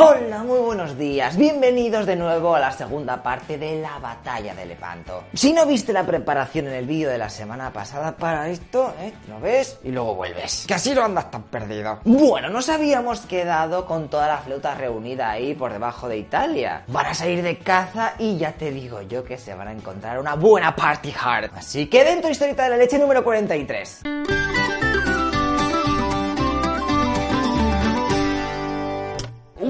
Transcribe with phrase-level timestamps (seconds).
[0.00, 1.36] Hola, muy buenos días.
[1.36, 5.24] Bienvenidos de nuevo a la segunda parte de la batalla de Lepanto.
[5.34, 9.12] Si no viste la preparación en el vídeo de la semana pasada para esto, ¿eh?
[9.28, 10.66] Lo ves y luego vuelves.
[10.68, 11.98] Que así no andas tan perdido.
[12.04, 16.84] Bueno, nos habíamos quedado con toda la flota reunida ahí por debajo de Italia.
[16.86, 20.20] Van a salir de caza y ya te digo yo que se van a encontrar
[20.20, 21.50] una buena party hard.
[21.56, 24.02] Así que dentro historieta de la leche número 43.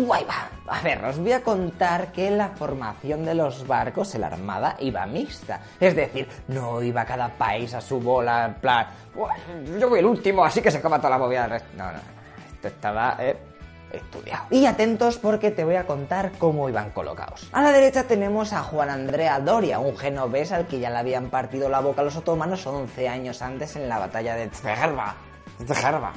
[0.09, 0.48] Guay va.
[0.75, 4.75] A ver, os voy a contar que la formación de los barcos en la Armada
[4.79, 5.61] iba mixta.
[5.79, 8.86] Es decir, no iba cada país a su bola, en plan,
[9.79, 11.68] yo voy el último, así que se acaba toda la movida del resto.
[11.76, 11.98] No, no, no.
[12.54, 13.36] Esto estaba eh,
[13.93, 14.46] estudiado.
[14.48, 17.46] Y atentos porque te voy a contar cómo iban colocados.
[17.53, 21.29] A la derecha tenemos a Juan Andrea Doria, un genovés al que ya le habían
[21.29, 24.45] partido la boca los otomanos 11 años antes en la batalla de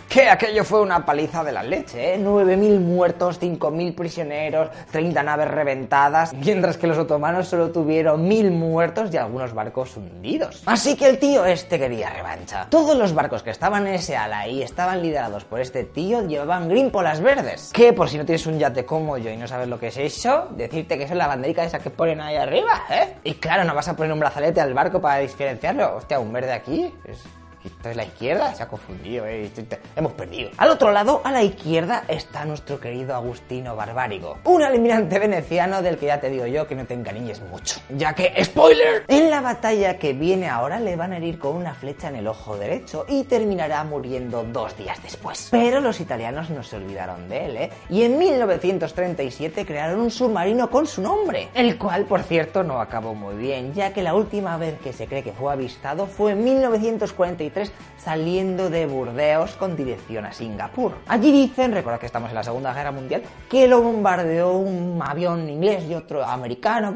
[0.07, 2.19] Que aquello fue una paliza de la leche, ¿eh?
[2.19, 9.13] 9.000 muertos, 5.000 prisioneros, 30 naves reventadas, mientras que los otomanos solo tuvieron 1.000 muertos
[9.13, 10.63] y algunos barcos hundidos.
[10.65, 12.67] Así que el tío este quería revancha.
[12.69, 16.69] Todos los barcos que estaban en ese ala y estaban liderados por este tío llevaban
[16.69, 17.71] grimpolas verdes.
[17.73, 19.97] Que por si no tienes un yate como yo y no sabes lo que es
[19.97, 23.15] eso, decirte que es la banderica esa que ponen ahí arriba, ¿eh?
[23.23, 25.97] Y claro, no vas a poner un brazalete al barco para diferenciarlo.
[25.97, 27.23] Hostia, un verde aquí es
[27.63, 29.49] esto es la izquierda, se ha confundido, ¿eh?
[29.95, 30.49] hemos perdido.
[30.57, 35.97] Al otro lado, a la izquierda, está nuestro querido Agustino Barbárigo, un almirante veneciano del
[35.97, 39.03] que ya te digo yo que no te encariñes mucho, ya que, ¡spoiler!
[39.07, 42.27] En la batalla que viene ahora le van a herir con una flecha en el
[42.27, 45.49] ojo derecho y terminará muriendo dos días después.
[45.51, 47.69] Pero los italianos no se olvidaron de él, ¿eh?
[47.89, 53.13] Y en 1937 crearon un submarino con su nombre, el cual, por cierto, no acabó
[53.13, 56.43] muy bien, ya que la última vez que se cree que fue avistado fue en
[56.43, 57.50] 1943
[57.97, 60.93] saliendo de Burdeos con dirección a Singapur.
[61.07, 65.47] Allí dicen, recuerda que estamos en la Segunda Guerra Mundial, que lo bombardeó un avión
[65.49, 66.93] inglés y otro americano,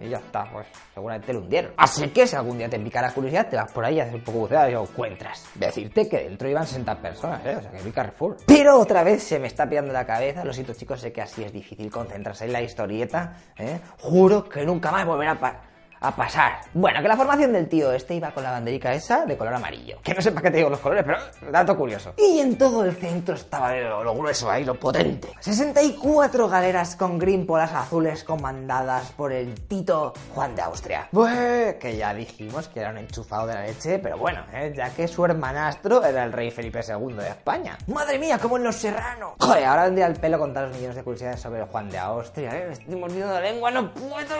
[0.00, 1.72] y ya está, pues seguramente lo hundieron.
[1.76, 4.16] Así que si algún día te pica la curiosidad, te vas por ahí a hacer
[4.16, 5.46] un poco buceada y lo encuentras.
[5.54, 7.56] Decirte que dentro iban 60 personas, ¿eh?
[7.56, 8.36] o sea que vi Carrefour.
[8.46, 11.42] Pero otra vez se me está pillando la cabeza, lo siento chicos, sé que así
[11.42, 13.80] es difícil concentrarse en la historieta, ¿eh?
[13.98, 15.71] Juro que nunca más volverá a
[16.02, 16.60] a pasar.
[16.74, 19.98] Bueno, que la formación del tío este iba con la banderica esa de color amarillo.
[20.02, 22.14] Que no sé para qué te digo los colores, pero dato curioso.
[22.18, 25.28] Y en todo el centro estaba lo, grueso ahí, lo potente.
[25.40, 31.08] 64 galeras con grimpolas azules comandadas por el Tito Juan de Austria.
[31.12, 34.72] Pues que ya dijimos que era un enchufado de la leche, pero bueno, ¿eh?
[34.76, 37.78] ya que su hermanastro era el rey Felipe II de España.
[37.86, 39.34] ¡Madre mía, como en Los Serranos!
[39.38, 42.64] Joder, ahora vendría al pelo contar los millones de curiosidades sobre Juan de Austria, ¿eh?
[42.66, 44.36] Me estoy mordiendo la lengua, no puedo...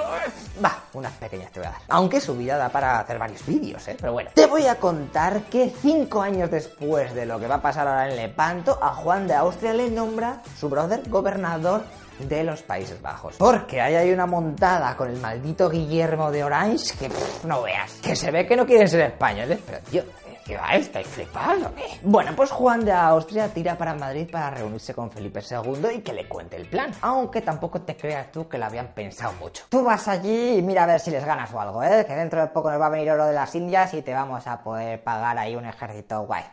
[0.64, 1.80] Va, unas pequeñas te voy a dar.
[1.88, 3.96] Aunque su vida da para hacer varios vídeos, ¿eh?
[4.00, 7.62] Pero bueno, te voy a contar que cinco años después de lo que va a
[7.62, 11.82] pasar ahora en Lepanto, a Juan de Austria le nombra su brother gobernador
[12.18, 13.36] de los Países Bajos.
[13.38, 17.10] Porque ahí hay una montada con el maldito Guillermo de Orange que
[17.46, 17.92] no veas.
[18.02, 20.02] Que se ve que no quieren ser españoles, pero tío,
[20.44, 20.74] ¿Qué va?
[20.74, 21.84] ¿Estáis flipados o qué?
[22.02, 26.12] Bueno, pues Juan de Austria tira para Madrid para reunirse con Felipe II y que
[26.12, 26.90] le cuente el plan.
[27.00, 29.64] Aunque tampoco te creas tú que lo habían pensado mucho.
[29.68, 32.04] Tú vas allí y mira a ver si les ganas o algo, ¿eh?
[32.06, 34.46] Que dentro de poco nos va a venir oro de las Indias y te vamos
[34.48, 36.44] a poder pagar ahí un ejército guay.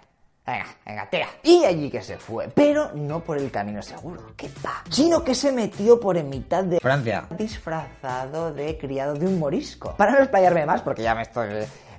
[0.46, 1.28] Venga, venga, tira.
[1.44, 2.48] Y allí que se fue.
[2.48, 4.84] Pero no por el camino seguro, que va.
[4.90, 7.26] Sino que se metió por en mitad de Francia.
[7.32, 9.96] Disfrazado de criado de un morisco.
[9.96, 11.50] Para no explayarme más, porque ya me estoy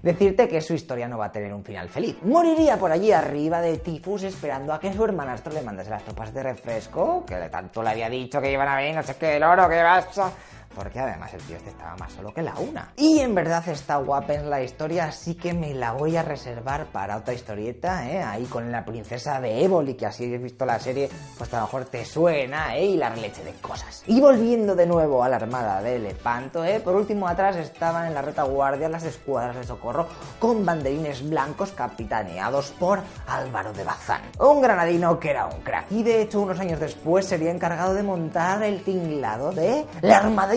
[0.02, 2.16] decirte que su historia no va a tener un final feliz.
[2.22, 6.32] Moriría por allí arriba de tifus esperando a que su hermanastro le mandase las tropas
[6.32, 9.42] de refresco, que tanto le había dicho que iban a venir, no sé qué, el
[9.42, 10.32] oro, que vas a
[10.80, 12.94] porque además el tío este estaba más solo que la una.
[12.96, 16.86] Y en verdad está guapa en la historia, así que me la voy a reservar
[16.86, 18.22] para otra historieta, ¿eh?
[18.22, 21.64] Ahí con la princesa de Éboli, que así has visto la serie, pues a lo
[21.64, 22.86] mejor te suena, ¿eh?
[22.86, 24.02] Y la leche de cosas.
[24.06, 26.80] Y volviendo de nuevo a la armada de Lepanto, ¿eh?
[26.80, 30.06] Por último atrás estaban en la retaguardia las escuadras de socorro
[30.38, 34.22] con banderines blancos capitaneados por Álvaro de Bazán.
[34.38, 35.92] Un granadino que era un crack.
[35.92, 40.54] Y de hecho unos años después sería encargado de montar el tinglado de la armada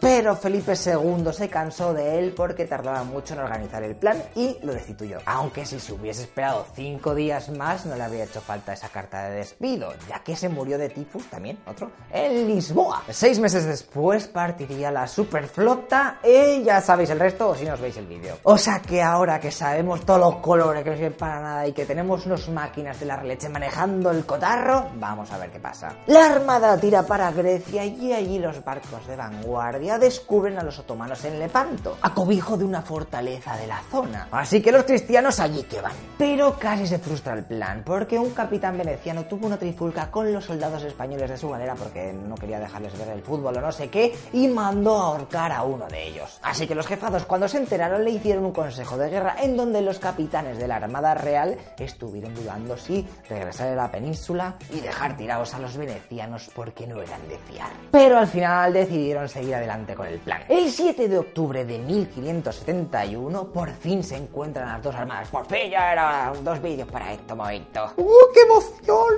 [0.00, 4.58] Pero Felipe II se cansó de él porque tardaba mucho en organizar el plan y
[4.62, 5.18] lo destituyó.
[5.26, 9.28] Aunque si se hubiese esperado cinco días más no le habría hecho falta esa carta
[9.28, 13.02] de despido, ya que se murió de tifus también, otro, en Lisboa.
[13.10, 17.80] Seis meses después partiría la superflota y ya sabéis el resto o si no os
[17.80, 18.38] veis el vídeo.
[18.42, 21.72] O sea que ahora que sabemos todos los colores que no sirven para nada y
[21.72, 25.94] que tenemos unos máquinas de la leche manejando el cotarro, vamos a ver qué pasa.
[26.06, 30.78] La armada tira para Grecia y allí los barcos de de vanguardia descubren a los
[30.78, 34.28] otomanos en Lepanto, a cobijo de una fortaleza de la zona.
[34.30, 35.92] Así que los cristianos allí que van.
[36.16, 40.46] Pero casi se frustra el plan, porque un capitán veneciano tuvo una trifulca con los
[40.46, 43.90] soldados españoles de su galera porque no quería dejarles ver el fútbol o no sé
[43.90, 46.38] qué, y mandó a ahorcar a uno de ellos.
[46.42, 49.82] Así que los jefados cuando se enteraron le hicieron un consejo de guerra en donde
[49.82, 55.18] los capitanes de la Armada Real estuvieron dudando si regresar a la península y dejar
[55.18, 57.68] tirados a los venecianos porque no eran de fiar.
[57.90, 60.42] Pero al final decidieron seguir adelante con el plan.
[60.48, 65.28] El 7 de octubre de 1571 por fin se encuentran las dos armadas.
[65.28, 67.92] Por fin ya eran dos vídeos para este momento.
[67.96, 69.14] ¡Uh, qué emoción!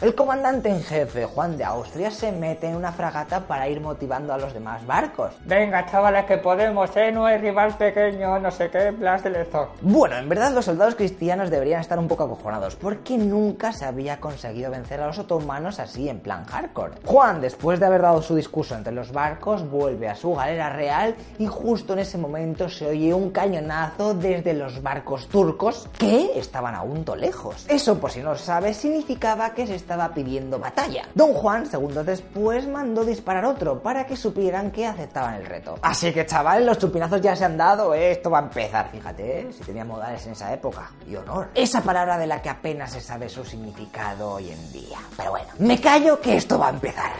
[0.00, 4.32] El comandante en jefe, Juan de Austria, se mete en una fragata para ir motivando
[4.32, 5.32] a los demás barcos.
[5.44, 7.12] Venga, chavales, que podemos, ¿eh?
[7.12, 9.70] No hay rival pequeño, no sé qué, Blas de Lezo.
[9.80, 14.18] Bueno, en verdad los soldados cristianos deberían estar un poco acojonados, porque nunca se había
[14.20, 16.94] conseguido vencer a los otomanos así en plan hardcore.
[17.04, 19.25] Juan, después de haber dado su discurso entre los barcos,
[19.70, 24.54] vuelve a su galera real y justo en ese momento se oye un cañonazo desde
[24.54, 27.66] los barcos turcos que estaban aún lejos.
[27.68, 31.04] Eso, por si no lo sabes, significaba que se estaba pidiendo batalla.
[31.14, 35.76] Don Juan, segundos después, mandó disparar otro para que supieran que aceptaban el reto.
[35.82, 38.12] Así que, chavales, los chupinazos ya se han dado, ¿eh?
[38.12, 38.90] esto va a empezar.
[38.90, 39.52] Fíjate, ¿eh?
[39.52, 40.90] si tenía modales en esa época.
[41.06, 41.48] Y honor.
[41.54, 44.98] Esa palabra de la que apenas se sabe su significado hoy en día.
[45.16, 47.12] Pero bueno, me callo que esto va a empezar.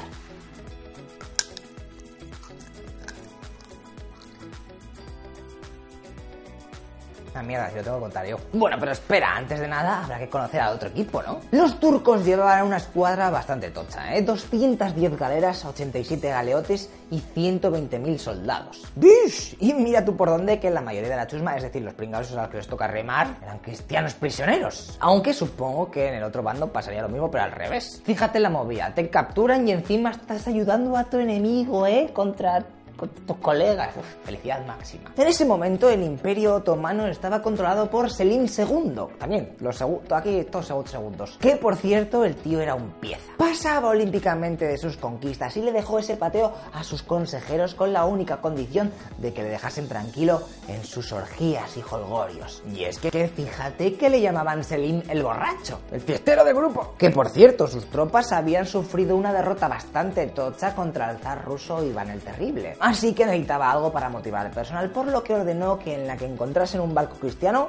[7.37, 8.39] Ah, mierda, si lo tengo que contar yo.
[8.55, 11.41] Bueno, pero espera, antes de nada habrá que conocer al otro equipo, ¿no?
[11.51, 14.23] Los turcos llevaban una escuadra bastante tocha, ¿eh?
[14.23, 18.83] 210 galeras, 87 galeotes y 120.000 soldados.
[18.95, 19.55] ¡Bish!
[19.61, 22.33] Y mira tú por dónde que la mayoría de la chusma, es decir, los pringados
[22.33, 24.97] a los que les toca remar, eran cristianos prisioneros.
[25.01, 28.01] Aunque supongo que en el otro bando pasaría lo mismo, pero al revés.
[28.03, 32.11] Fíjate la movida, te capturan y encima estás ayudando a tu enemigo, ¿eh?
[32.15, 32.65] Contra
[32.97, 33.97] con tus colegas.
[33.97, 35.13] Uf, felicidad máxima.
[35.17, 39.17] En ese momento el imperio otomano estaba controlado por Selim II.
[39.19, 41.37] También, los aquí estos segundos.
[41.41, 43.33] Que por cierto, el tío era un pieza.
[43.37, 48.05] Pasaba olímpicamente de sus conquistas y le dejó ese pateo a sus consejeros con la
[48.05, 52.63] única condición de que le dejasen tranquilo en sus orgías y holgorios.
[52.73, 56.95] Y es que fíjate que le llamaban Selim el borracho, el fiestero de grupo.
[56.99, 61.85] Que por cierto, sus tropas habían sufrido una derrota bastante tocha contra el zar ruso
[61.85, 62.77] Iván el Terrible.
[62.87, 66.17] Así que necesitaba algo para motivar al personal, por lo que ordenó que en la
[66.17, 67.67] que encontrasen un barco cristiano,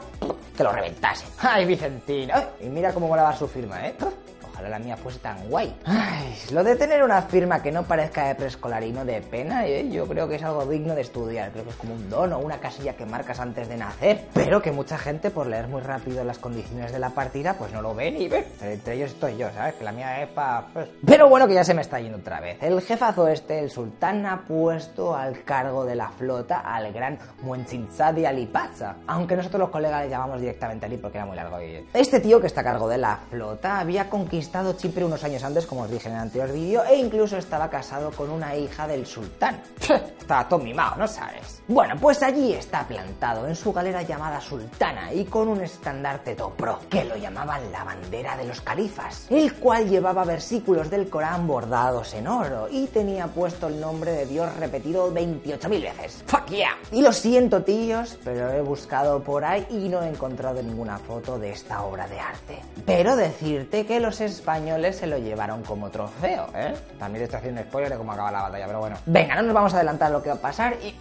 [0.55, 1.27] que lo reventasen.
[1.39, 2.35] ¡Ay, Vicentino!
[2.61, 3.95] Y mira cómo volaba su firma, ¿eh?
[4.57, 5.71] Ojalá la mía fuese tan guay.
[5.85, 9.87] Ay, lo de tener una firma que no parezca de preescolarino de pena, ¿eh?
[9.87, 11.51] yo creo que es algo digno de estudiar.
[11.51, 14.25] Creo que es como un don o una casilla que marcas antes de nacer.
[14.33, 17.83] Pero que mucha gente, por leer muy rápido las condiciones de la partida, pues no
[17.83, 18.47] lo ve ni ve.
[18.59, 19.75] Entre ellos estoy yo, ¿sabes?
[19.75, 20.69] Que la mía es pa...
[20.73, 20.89] Pues.
[21.05, 22.57] Pero bueno, que ya se me está yendo otra vez.
[22.59, 28.11] El jefazo este, el sultán, ha puesto al cargo de la flota al gran Muenchinzá
[28.11, 28.95] de Alipaza.
[29.05, 31.61] Aunque nosotros los colegas le llamamos directamente Ali porque era muy largo.
[31.61, 31.87] Y...
[31.93, 35.43] Este tío que está a cargo de la flota había conquistado estado Chipre unos años
[35.43, 38.87] antes, como os dije en el anterior vídeo, e incluso estaba casado con una hija
[38.87, 39.61] del sultán.
[39.81, 41.61] estaba todo mimado, ¿no sabes?
[41.67, 46.79] Bueno, pues allí está plantado en su galera llamada Sultana y con un estandarte topro,
[46.89, 52.13] que lo llamaban la bandera de los califas, el cual llevaba versículos del Corán bordados
[52.13, 56.23] en oro y tenía puesto el nombre de Dios repetido 28.000 veces.
[56.25, 56.77] ¡Fuck yeah!
[56.93, 61.37] Y lo siento, tíos, pero he buscado por ahí y no he encontrado ninguna foto
[61.37, 62.59] de esta obra de arte.
[62.85, 66.73] Pero decirte que los españoles se lo llevaron como trofeo, ¿eh?
[66.99, 68.97] También estoy haciendo spoiler de cómo acaba la batalla, pero bueno.
[69.05, 70.95] Venga, no nos vamos a adelantar lo que va a pasar y...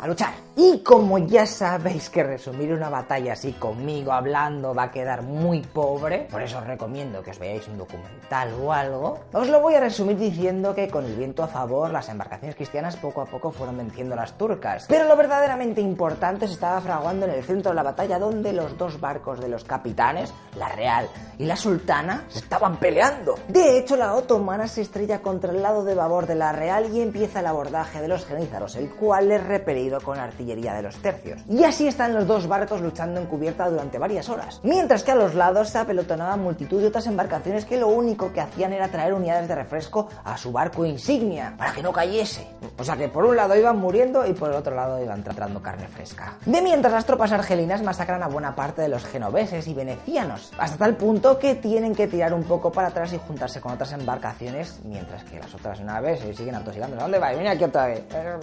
[0.00, 0.32] A luchar.
[0.60, 5.60] Y como ya sabéis que resumir una batalla así conmigo hablando va a quedar muy
[5.60, 9.76] pobre, por eso os recomiendo que os veáis un documental o algo, os lo voy
[9.76, 13.52] a resumir diciendo que con el viento a favor las embarcaciones cristianas poco a poco
[13.52, 14.86] fueron venciendo a las turcas.
[14.88, 18.76] Pero lo verdaderamente importante se estaba fraguando en el centro de la batalla donde los
[18.76, 23.36] dos barcos de los capitanes, la Real y la Sultana, se estaban peleando.
[23.46, 27.00] De hecho, la otomana se estrella contra el lado de babor de la Real y
[27.00, 31.40] empieza el abordaje de los genízaros, el cual es repelido con artillería de los tercios.
[31.48, 34.60] Y así están los dos barcos luchando en cubierta durante varias horas.
[34.62, 38.40] Mientras que a los lados se apelotonaban multitud de otras embarcaciones que lo único que
[38.40, 42.46] hacían era traer unidades de refresco a su barco insignia, para que no cayese.
[42.78, 45.62] O sea que por un lado iban muriendo y por el otro lado iban tratando
[45.62, 46.34] carne fresca.
[46.44, 50.76] De mientras las tropas argelinas masacran a buena parte de los genoveses y venecianos, hasta
[50.76, 54.80] tal punto que tienen que tirar un poco para atrás y juntarse con otras embarcaciones,
[54.84, 56.96] mientras que las otras naves se siguen atosigando.
[56.96, 57.38] ¿Dónde vais?
[57.38, 58.04] Mira aquí otra vez.
[58.12, 58.36] Eh,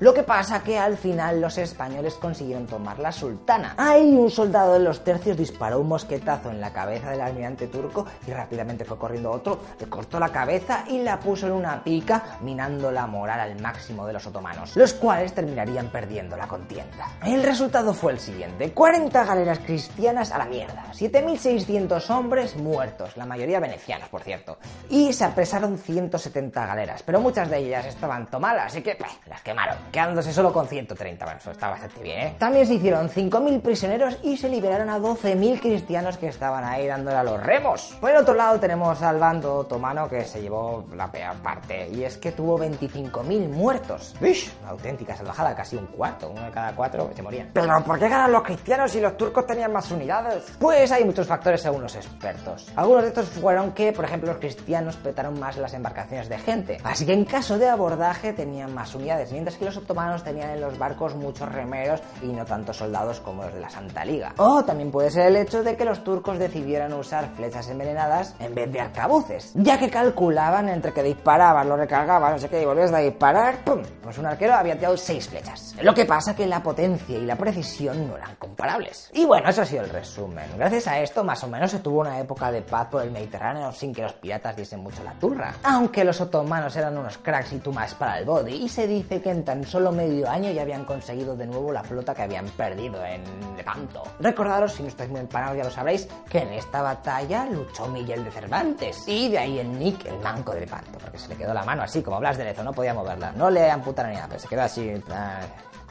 [0.00, 3.74] Lo que pasa pasa que al final los españoles consiguieron tomar la sultana.
[3.76, 8.04] Ahí un soldado de los tercios disparó un mosquetazo en la cabeza del almirante turco
[8.26, 12.38] y rápidamente fue corriendo otro, le cortó la cabeza y la puso en una pica,
[12.40, 17.06] minando la moral al máximo de los otomanos, los cuales terminarían perdiendo la contienda.
[17.24, 23.26] El resultado fue el siguiente, 40 galeras cristianas a la mierda, 7.600 hombres muertos, la
[23.26, 24.58] mayoría venecianos, por cierto,
[24.90, 29.76] y se apresaron 170 galeras, pero muchas de ellas estaban tomadas, así que las quemaron,
[29.92, 32.36] quedándose solo con 130, bueno, eso está bastante bien, ¿eh?
[32.38, 37.16] También se hicieron 5.000 prisioneros y se liberaron a 12.000 cristianos que estaban ahí dándole
[37.16, 37.96] a los remos.
[38.00, 42.04] Por el otro lado tenemos al bando otomano que se llevó la peor parte, y
[42.04, 44.14] es que tuvo 25.000 muertos.
[44.62, 47.50] Una auténtica salvajada, casi un cuarto, uno de cada cuatro se morían.
[47.52, 50.44] Pero ¿por qué ganan los cristianos si los turcos tenían más unidades?
[50.58, 52.70] Pues hay muchos factores según los expertos.
[52.76, 56.78] Algunos de estos fueron que, por ejemplo, los cristianos petaron más las embarcaciones de gente,
[56.84, 60.60] así que en caso de abordaje tenían más unidades, mientras que los otomanos tenían en
[60.60, 64.34] los barcos muchos remeros y no tantos soldados como los de la Santa Liga.
[64.38, 68.54] O también puede ser el hecho de que los turcos decidieran usar flechas envenenadas en
[68.54, 72.64] vez de arcabuces, ya que calculaban entre que disparabas, lo recargabas, no sé qué, y
[72.64, 73.82] volvías a disparar, ¡pum!
[74.02, 75.74] Pues un arquero había tirado seis flechas.
[75.80, 79.10] Lo que pasa que la potencia y la precisión no eran comparables.
[79.12, 80.44] Y bueno, eso ha sido el resumen.
[80.56, 83.72] Gracias a esto, más o menos se tuvo una época de paz por el Mediterráneo
[83.72, 85.54] sin que los piratas diesen mucho la turra.
[85.62, 89.20] Aunque los otomanos eran unos cracks y tú más para el body, y se dice
[89.20, 92.46] que en tan solo medio año ya habían conseguido de nuevo la flota que habían
[92.50, 93.22] perdido en
[93.56, 94.02] Lepanto.
[94.20, 98.24] Recordaros, si no estáis muy empanados ya lo sabréis, que en esta batalla luchó Miguel
[98.24, 99.04] de Cervantes.
[99.06, 101.82] Y de ahí el nick, el manco de Lepanto, porque se le quedó la mano
[101.82, 103.32] así, como Blas de Lezo, no podía moverla.
[103.32, 104.92] No le amputaron ni nada, pero se quedó así.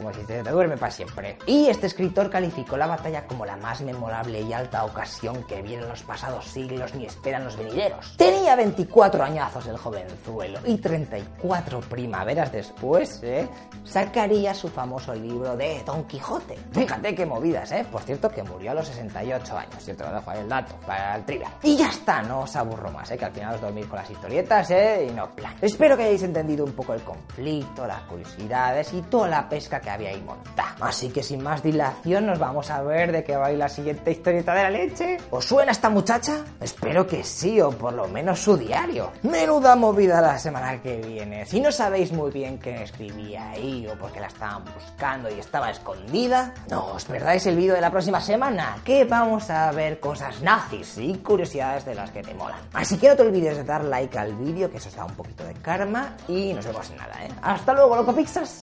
[0.02, 1.38] Como si te, duerme para siempre.
[1.46, 5.88] Y este escritor calificó la batalla como la más memorable y alta ocasión que vieron
[5.88, 8.16] los pasados siglos ni esperan los venideros.
[8.18, 13.48] Tenía 24 añazos el jovenzuelo y 34 primaveras después, ¿eh?
[13.84, 16.58] sacaría su famoso libro de Don Quijote.
[16.72, 17.86] Fíjate qué movidas, ¿eh?
[17.92, 19.86] Por cierto, que murió a los 68 años.
[19.86, 21.52] Te lo dejo ahí el dato para el trivial.
[21.62, 23.18] Y ya está, no os aburro más, ¿eh?
[23.18, 25.08] Que al final os dormís con las historietas, ¿eh?
[25.10, 25.54] Y no plan.
[25.62, 29.90] Espero que hayáis entendido un poco el conflicto, las curiosidades y toda la pesca que
[29.92, 30.22] había ahí.
[30.80, 34.54] Así que sin más dilación nos vamos a ver de qué va la siguiente historieta
[34.54, 35.18] de la leche.
[35.30, 36.44] ¿Os suena esta muchacha?
[36.60, 39.12] Espero que sí, o por lo menos su diario.
[39.24, 41.46] Menuda movida la semana que viene.
[41.46, 45.40] Si no sabéis muy bien qué escribía ahí o por qué la estaban buscando y
[45.40, 50.00] estaba escondida, no os perdáis el vídeo de la próxima semana, que vamos a ver
[50.00, 52.60] cosas nazis y curiosidades de las que te molan.
[52.74, 55.14] Así que no te olvides de dar like al vídeo, que eso os da un
[55.14, 57.30] poquito de karma, y nos vemos en nada, ¿eh?
[57.42, 58.60] Hasta luego, loco Pixas.